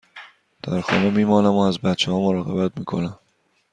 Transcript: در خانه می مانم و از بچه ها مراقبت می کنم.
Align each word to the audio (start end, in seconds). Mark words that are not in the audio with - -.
در 0.63 0.81
خانه 0.81 1.09
می 1.09 1.25
مانم 1.25 1.53
و 1.55 1.59
از 1.59 1.79
بچه 1.79 2.11
ها 2.11 2.19
مراقبت 2.19 2.77
می 2.79 2.85
کنم. 2.85 3.19